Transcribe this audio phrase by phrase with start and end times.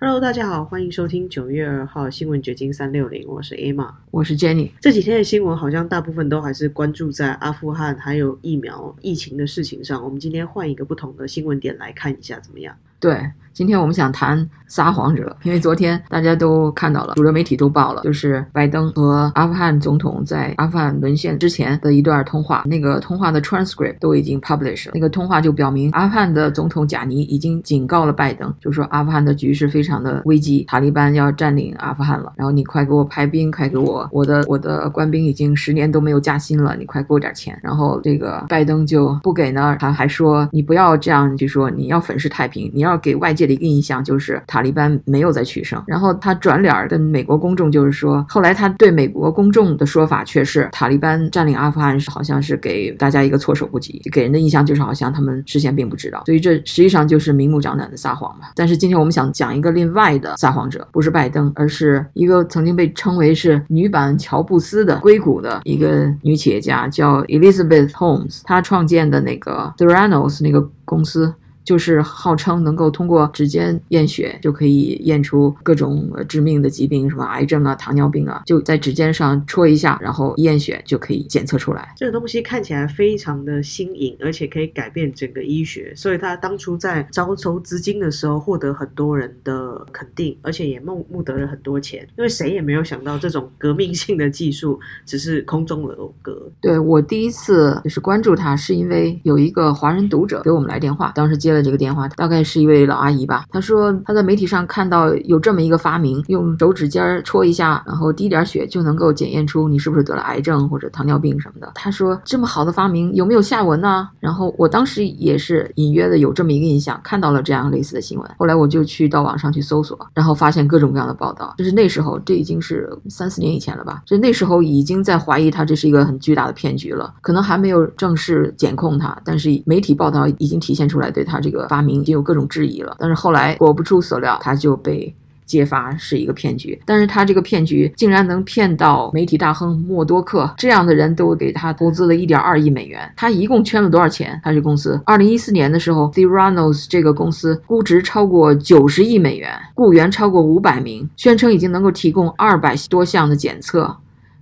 [0.00, 4.70] Hello，大家好，欢迎收听九月二号新闻掘金三六零，我是 Emma，我是 Jenny。
[4.80, 10.04] 这几天的新闻好像大部分都还是关注在阿富汗还有疫苗疫情的事情上。
[10.04, 12.76] 我们今天换一个不同的新闻点来看一下，怎么样？
[13.00, 13.18] 对。
[13.54, 24.90] 今天我们想谈撒谎者，因为昨天大家都看到了，主流媒体都报了，就是拜登和阿富汗总统在阿富汗沦陷之前的一段通话，那个通话的 transcript 都已经 published。
[24.94, 37.58] 那个通话就表明，阿富汗的总统贾尼已经警告了拜登，就说阿富汗的局势非常的危机，塔利班要占领阿富汗了，然后你快给我派兵，快给我，我的我的官兵已经十年都没有加薪了，你快给我点钱。
[37.60, 43.48] 然后这个拜登就不给呢，他还说你不要这样，就说你要粉饰太平，你要要给外界。
[43.48, 58.48] 的一个印象就是塔利班没有再取胜，然后他转脸跟美国公众就是说，后来他对美国公众的说法却是塔利班占领阿富汗是好像是给大家一个措手不及，给人的印象就是好像他们事先并不知道，所以这实际上就是明目张胆的撒谎嘛。
[58.54, 71.32] 但是今天我们想讲一个另外的撒谎者，不是拜登，而是一个曾经被称为是女版乔布斯的硅谷的一个女企业家，叫 Elizabeth Holmes，她创建的那个 Theranos 那个公司。
[71.68, 81.92] 就是号称能够通过指尖验血就可以验出各种致命的疾病，什么癌症啊、糖尿病啊，就在指尖上戳一下，然后验血就可以检测出来。
[81.94, 92.00] 这个东西看起来非常的新颖，而且可以改变整个医学，所以他当初在招收资金的时候获得很多人的肯定，而且也募募得了很多钱。
[92.16, 96.50] 因为谁也没有想到这种革命性的技术只是空中楼阁。
[96.62, 101.57] 对我第一次就是关注他，是因为有一个华人读者给我们来电话，当时接了。
[101.62, 103.44] 这个电话大概是一位老阿姨吧。
[103.50, 111.70] 她说她在媒体上看到有这么一个发明，用手指尖戳一下，然后滴点血就能够检验出你是不是得了癌症或者糖尿病什么的。
[111.74, 114.08] 她说这么好的发明有没有下文呢？
[114.20, 118.30] 然后我当时也是隐约的有这么一个印象，看到了这样类似的新闻。
[118.38, 121.54] 后来我就去到网上去搜索，然后发现各种各样的报道。
[121.58, 124.02] 就是那时候，这已经是三四年以前了吧？
[124.06, 127.12] 就那时候已经在怀疑他这是一个很巨大的骗局了。
[127.20, 131.47] 可能还没有正式检控他，但是媒体报道已经体现出来对他这。
[131.48, 135.14] 这个发明已经有各种质疑了，但是后来果不出所料，他就被
[135.46, 136.78] 揭发是一个骗局。
[136.84, 143.10] 但是他这个骗局竟然能骗到媒体大亨默多克这样的人都给他投资了一点二亿美元。
[143.16, 144.38] 他一共圈了多少钱？
[144.44, 153.96] 他这公司二零一四年的时候，Theranos 这个公司估值超过九十亿美元，雇员超过五百名，宣称已经能够提供二百多项的检测。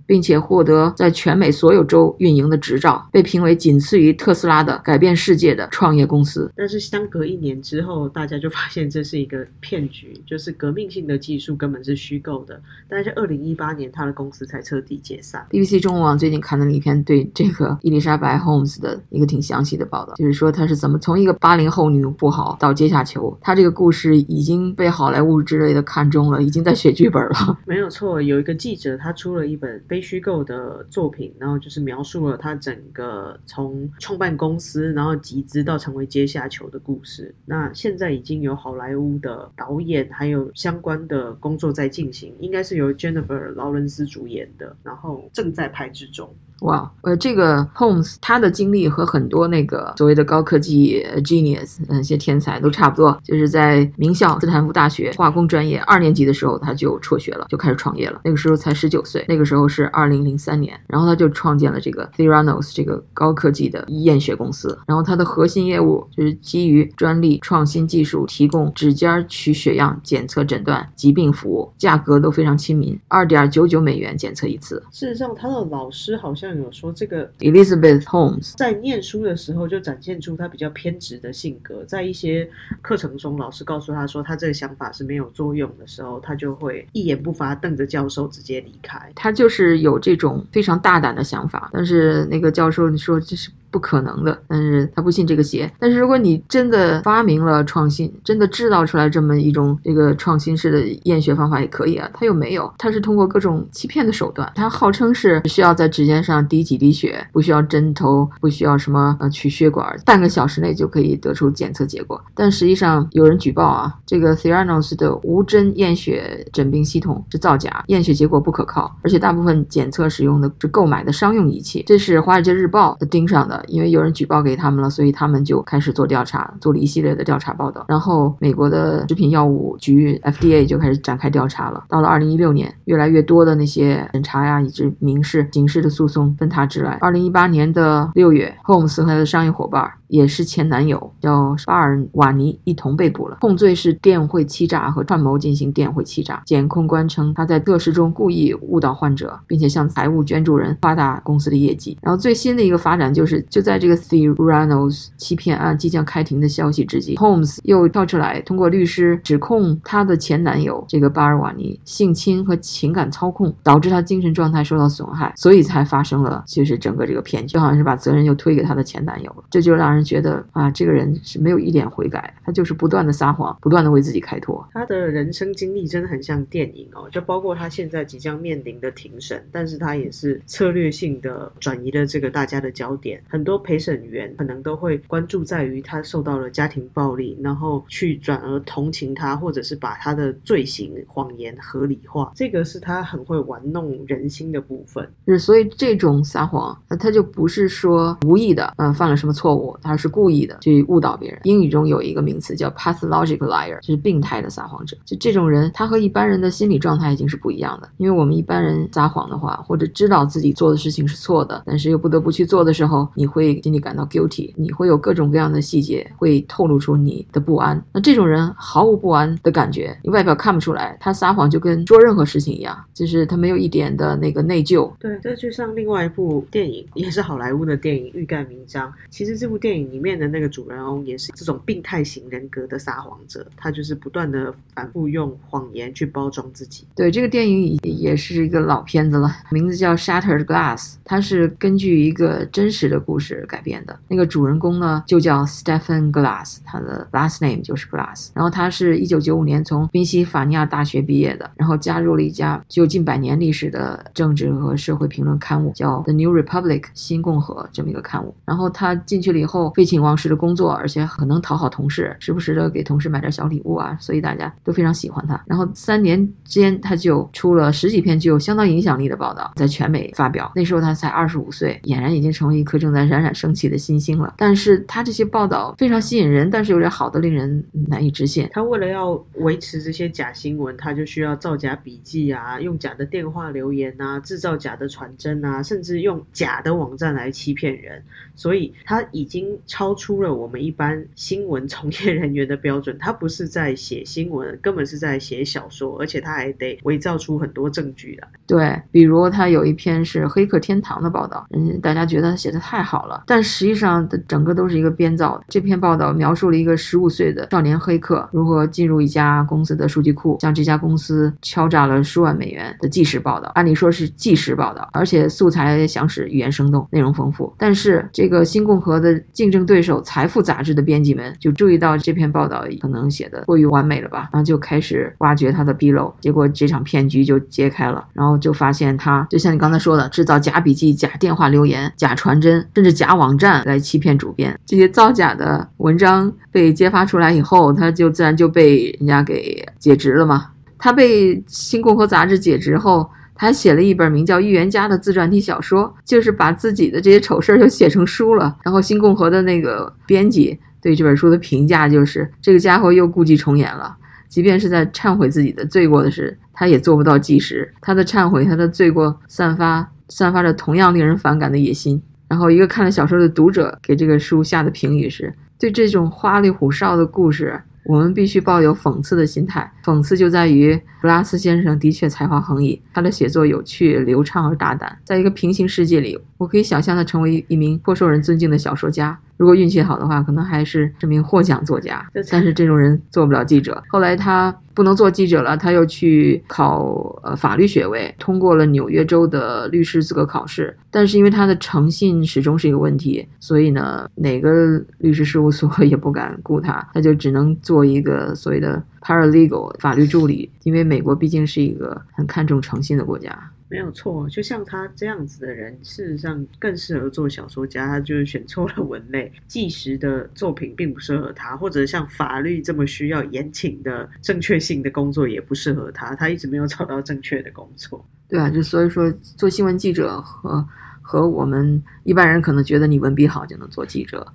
[0.07, 6.49] 并且获得在全美所有州运营的执照，被评为仅次于特斯拉的改变世界的创业公司。
[6.55, 12.59] 但是相隔一年之后，大家就发现这是一个骗局，就是革命性的技术根本是虚构的。
[12.89, 15.45] 但是二零一八年，他的公司才彻底解散。
[15.51, 23.37] BBC 中文网最近刊登了一篇对这个伊丽莎白· Holmes 的一个挺详细的报道，就是说她是怎么从一个八零后女富豪到阶下囚。
[23.41, 27.59] 她这个故事已经被好莱坞之类的看中了，已经在写剧本了。
[27.67, 37.33] 没有错，有一个记者他出了一本非非虚构的作品，然后就是描述了他整个从创办公司，然后集资到成为阶下囚的故事。
[37.45, 46.31] 那现在已经有好莱坞的导演，还有相关的工作在进行，应该是由 Jennifer 劳伦斯主演的，然后正在拍之中。
[46.61, 58.21] 哇，呃，这个 Holmes 他的经历和很多那个所谓的高科技 genius 那些天才都差不多，就是在名校斯坦福大学化工专业二年级的时候他就辍学了，就开始创业了。
[58.23, 64.75] 那个时候才十九岁，那个时候是二零零三年，然后他就创建了这个 Theranos 这个高科技的验血公司。
[64.87, 74.81] 然后它的核心业务就是基于专利创新技术，提供指尖取血样检测诊断疾病服务，价格都非常亲民，二点九九美元检测一次。
[74.91, 76.46] 事实上，他的老师好像。
[76.55, 82.49] 有说这个 Elizabeth Holmes 在念书的时候就展现出他比较偏执的性格，在一些
[82.81, 89.11] 课程中，老师告诉他说他这个想法是没有作用的时候，他就会一言不发，瞪着教授直接离开。
[89.15, 93.49] 他就是有这种非常大胆的想法，但是那个教授说这是。
[93.77, 95.71] 不可能的，但是他不信这个邪。
[95.77, 102.09] 但是如果你真的发明了创新，真的制造出来这么一种这个创新式的验血方法也可以啊。
[102.11, 104.51] 他又没有，他是通过各种欺骗的手段。
[104.55, 112.19] 他号称是需要在指尖上滴几滴血，不需要针头，不需要什么呃取血管，半个小时内就可以得出检测结果。
[112.33, 121.83] 但实际上有人举报啊，这个 Theranos 的无针验血诊病系统是造假，验血结果不可靠，而且大部分检测使用的是购买的商用仪器。
[121.85, 123.63] 这是《华尔街日报》的盯上的。
[123.67, 127.85] 因为有人举报给他们了，所以他们就开始做调查，做了一系列的调查报道。
[127.87, 131.83] 然后美国的食品药物局 FDA 就开始展开调查了。
[131.87, 136.97] 到了二零一六年，越来越多的那些审查呀，以及民事、刑事的诉讼纷沓之来。
[137.01, 146.41] 二零一八年的六月，Holmes 和他的商业伙伴也是前男友，叫巴尔瓦尼，一同被捕了，控罪是电汇欺诈和串谋进行电汇欺诈。
[146.45, 151.97] 检控官称他在测试中故意误导患者，并且向财务捐助人夸大公司的业绩。
[152.01, 169.35] 然后最新的一个发展就是，就在这个 Theranos 欺骗案即将开庭的消息之际，Holmes 又跳出来，通过律师指控他的前男友这个巴尔瓦尼性侵和情感操控，导致他精神状态受到损害，所以才发生了就是整个这个骗局，就好像是把责任又推给他的前男友。
[169.49, 174.65] 这就让人觉得啊，这个人是没有一点悔改，他就是不断的撒谎，不断的为自己开脱。
[174.73, 183.21] 他的人生经历真的很像电影哦，就包括他现在即将面临的庭审，但是他也是策略性的转移了这个大家的焦点。
[183.29, 192.31] 很多陪审员可能都会关注在于他受到了家庭暴力，然后去转而同情他，或者是把他的罪行谎言合理化。
[192.35, 195.07] 这个是他很会玩弄人心的部分。
[195.27, 201.39] 是，所以这种撒谎，他就不是说无意的，嗯，犯了什么错误，他是故意的去误导别人。
[201.43, 204.97] 英语中有一个名词叫 pathological liar，就是病态的撒谎者。
[205.05, 207.89] 就这种人，他和一般人的心理状态已经是不一样的。
[207.97, 217.81] 因为我们一般人撒谎的话，或者知道自己做的事情是错的，但是又不得不去做的时候，你会心里感到 guilty，你会有各种各样的细节会透露出你的不安。
[217.93, 224.91] 那这种人毫无不安的感觉，你外表看不出来，他撒谎就跟做任何事情一样，就是他没有一点的那个内疚。
[224.99, 228.89] 对，这就像另外一部电影，也是好莱坞的电影《欲盖弥彰》。
[229.09, 236.85] 其实这部电影里面的那个主人翁也是这种病态型人格的撒谎者，他就是不断的反复用谎言去包装自己。
[236.95, 243.97] 对，这个电影也是一个老片子了，名字叫《Shattered Glass》，它是根据一个真实的故事改编的。
[244.07, 248.29] 那个主人公呢，就叫 Stephen Glass，他的 last name 就是 Glass。
[248.33, 258.33] 然后他是一九九五年从宾夕法尼亚大学毕业的，然后加入了一家具有近百年历史的政治和社会评论刊物，叫《The New Republic》新共和这么一个刊物。
[258.45, 265.41] 然后他进去了以后，废寝忘食的工作，而且很能讨好同事，时不时的给同事买点小礼物啊，所以大家都非常喜欢他。
[265.45, 270.51] 然后三年间，他就出了十几篇具有相当影响力的报道，在全美发表。
[270.55, 274.35] 那时候他才二十五岁，俨然已经成为一颗正在冉冉升起的新星了。
[274.37, 278.47] 但是他这些报道非常吸引人，但是有点好的令人难以置信。
[278.51, 288.01] 他为了要维持这些假新闻，他就需要造假笔记啊，用假的电话留言啊，制造假的传真啊，甚至用假的网站来欺骗人。
[288.35, 292.95] 所以他已经超出了我们一般新闻从业人员的标准。
[292.99, 298.27] 他不是在写新闻，根本是在写小说，而且他还得伪造出很多证据来。
[298.45, 305.41] 对，比如他有一篇是《黑客天堂》的报道，嗯，大家觉得他写的太好了，但实际上的整个都是一个编造。
[305.47, 313.51] 这篇报道描述了一个十五岁的少年黑客如何进入一家公司的数据库，向这家公司敲诈了数万美元的纪实报道。
[313.55, 317.53] 按理说是纪实报道，而且素材详实，语言生动，内容丰富。
[317.57, 334.53] 但是这个新共和的竞竞争对手《财富》杂志的编辑们就注意到这篇报道可能写的过于完美了吧，然后就开始挖掘他的纰漏，结果这场骗局就揭开了，然后就发现他就像你刚才说的，制造假笔记、假电话留言、假传真，甚至假网站来欺骗主编。
[334.65, 340.47] 这些造假的文章被揭发出来以后，他就自然就被人家给解职了嘛。
[340.77, 343.09] 他被《新共和》杂志解职后。
[343.37, 348.57] 他写了一本名叫《预言家》的自传体小说，就是把自己的这些丑事儿就写成书了。
[348.63, 353.95] 然后新共和的那个编辑对这本书的评价就是：这个家伙又故伎重演了。
[354.27, 357.73] 即便是在忏悔自己的罪过的事，他也做不到即时。
[357.79, 362.01] 他的忏悔，他的罪过，散发散发着同样令人反感的野心。
[362.27, 367.61] 然后一个看了小说的读者给这个书下的评语是：对这种花里胡哨的故事。
[367.87, 374.99] 我们必须抱有讽刺的心态，讽刺就在于布拉斯先生的确才华横溢，他的写作有趣、流畅而大胆。
[375.05, 379.17] 在一个平行世界里，我可以想象他成为一名颇受人尊敬的小说家。
[379.37, 382.05] 如果运气好的话，可能还是这名获奖作家。
[382.29, 383.81] 但是这种人做不了记者。
[383.87, 390.75] 后来他不能做记者了，他又去考呃法律学位，通过了纽约州的律师资格考试。
[390.89, 400.49] 但是因为他的诚信始终是一个问题，所以呢，哪个律师事务所 也不敢雇他，他就只能做一个所谓的 paralegal 法律助理。
[400.63, 403.37] 因为美国毕竟是一个很看重诚信的国家。
[403.69, 407.85] 没有错，就像他这样子的人，事实上更适合做小说家。
[407.85, 416.15] 他就是选错了文类，纪实的作品并不适合他，或者像法律这么需要严谨的正确性的工作也不适合他。
[416.15, 418.03] 他一直没有找到正确的工作。
[418.29, 420.65] 对啊，就所以说做新闻记者和
[421.01, 424.25] 和我们一般人可能觉得你文笔好就能做记者。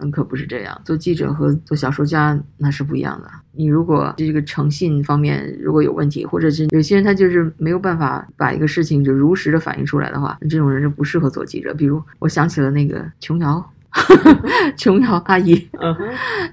[0.00, 0.80] 嗯，可不是这样。
[0.84, 3.28] 做记者和做小说家那是不一样的。
[3.52, 11.72] 你如果这个诚信方面如果有问题，或者是有些人他就是没有办法把一个事情就如实的反映出来的话，那这种人就不适合做记者。
[11.74, 13.64] 比如我想起了那个琼瑶。
[14.76, 16.04] 琼瑶阿姨，嗯哼，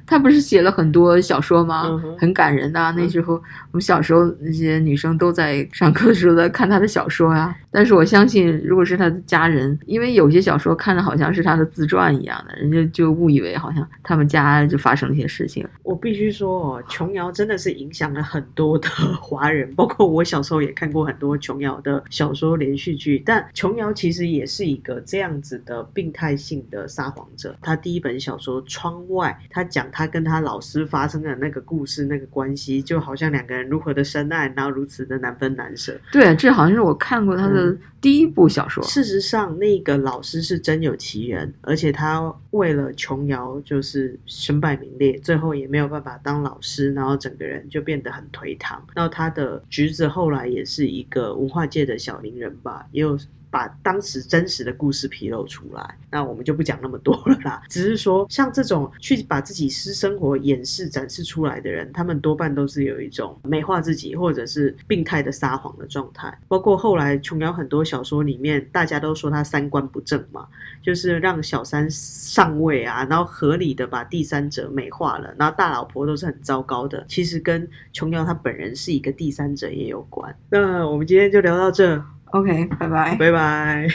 [0.05, 1.99] 她不是写了很多小说吗？
[2.19, 7.51] 很感人呐、那时候我们小时候那些女生都在上课的时候在看她的小说啊。
[7.71, 15.65] 但是我相信，如果是他的家人，因为有些小说看着好像是他的自传一样的，人家就误以为好像他们家就发生了一些事情。
[15.83, 18.89] 我必须说哦，琼瑶真的是影响了很多的
[19.21, 23.21] 华人，包括我小时候也看过很多琼瑶的小说连续剧。
[23.25, 27.55] 但琼瑶其实也是一个这样子的病态性的撒谎者。
[27.61, 35.97] 她第一本小说《窗外》，她讲她跟她老师发生的那个故事、那个关系，就好像两个人如何的深爱，然后如此的难分难舍。
[36.11, 38.83] 对，这好像是我看过她的嗯第一部小说。
[38.83, 48.83] 事实上，那个老师是真有其人，而且他为了琼瑶就是身败名裂，最后也没有办法当老师，然后整个人就变得很颓唐。
[48.95, 53.17] 然后他的侄子后来也是一个文化界的小名人吧，也有。
[53.51, 57.61] 把当时真实的故事披露出来，那我们就不讲那么多了啦。
[57.69, 66.35] 只是说，像这种去把自己私生活掩饰、展示出来的人，他们多半都是有一种美化自己或者是病态的撒谎的状态。
[66.47, 70.47] 包括后来琼瑶很多小说里面，大家都说他三观不正嘛，
[70.81, 77.05] 就是让小三上位啊，然后合理的把第三者美化了，然后大老婆都是很糟糕的。
[77.09, 80.33] 其实跟琼瑶她本人是一个第三者也有关。
[80.49, 82.01] 那我们今天就聊到这，
[82.31, 83.15] OK，拜拜。
[83.15, 83.87] 拜拜。